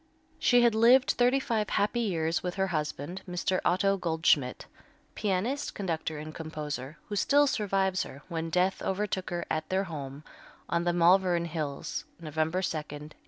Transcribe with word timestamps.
She 0.39 0.63
had 0.63 0.73
lived 0.73 1.11
thirty 1.11 1.39
five 1.39 1.69
happy 1.69 1.99
years 1.99 2.41
with 2.41 2.55
her 2.55 2.69
husband, 2.73 3.21
Mr. 3.29 3.59
Otto 3.63 3.97
Goldschmidt, 3.97 4.65
pianist, 5.13 5.75
conductor 5.75 6.17
and 6.17 6.33
composer, 6.33 6.97
who 7.09 7.15
still 7.15 7.45
survives 7.45 8.01
her, 8.01 8.23
when 8.27 8.49
death 8.49 8.81
overtook 8.81 9.29
her 9.29 9.45
at 9.51 9.69
their 9.69 9.83
home 9.83 10.23
on 10.67 10.85
the 10.85 10.91
Malvern 10.93 11.45
Hills, 11.45 12.05
November 12.19 12.63
2, 12.63 12.77
1887. 12.77 13.11